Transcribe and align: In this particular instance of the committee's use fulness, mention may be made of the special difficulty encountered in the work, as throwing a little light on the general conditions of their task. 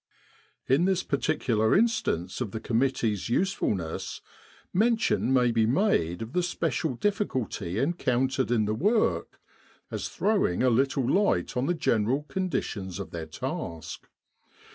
In 0.67 0.85
this 0.85 1.03
particular 1.03 1.75
instance 1.77 2.41
of 2.41 2.49
the 2.49 2.59
committee's 2.59 3.29
use 3.29 3.53
fulness, 3.53 4.19
mention 4.73 5.31
may 5.31 5.51
be 5.51 5.67
made 5.67 6.23
of 6.23 6.33
the 6.33 6.41
special 6.41 6.95
difficulty 6.95 7.77
encountered 7.77 8.49
in 8.49 8.65
the 8.65 8.73
work, 8.73 9.39
as 9.91 10.09
throwing 10.09 10.63
a 10.63 10.71
little 10.71 11.07
light 11.07 11.55
on 11.55 11.67
the 11.67 11.75
general 11.75 12.23
conditions 12.23 12.97
of 12.97 13.11
their 13.11 13.27
task. 13.27 14.07